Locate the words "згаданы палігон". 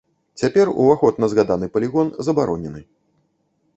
1.33-2.07